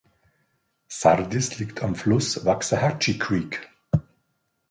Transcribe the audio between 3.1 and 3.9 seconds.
Creek.